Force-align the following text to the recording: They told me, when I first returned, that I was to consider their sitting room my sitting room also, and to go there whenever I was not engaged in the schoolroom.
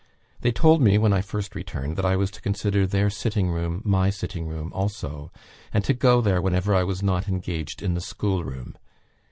They 0.39 0.51
told 0.51 0.81
me, 0.81 0.97
when 0.97 1.13
I 1.13 1.21
first 1.21 1.53
returned, 1.53 1.95
that 1.95 2.07
I 2.07 2.15
was 2.15 2.31
to 2.31 2.41
consider 2.41 2.87
their 2.87 3.11
sitting 3.11 3.51
room 3.51 3.83
my 3.85 4.09
sitting 4.09 4.47
room 4.47 4.71
also, 4.73 5.31
and 5.71 5.85
to 5.85 5.93
go 5.93 6.21
there 6.21 6.41
whenever 6.41 6.73
I 6.73 6.83
was 6.83 7.03
not 7.03 7.27
engaged 7.27 7.83
in 7.83 7.93
the 7.93 8.01
schoolroom. 8.01 8.75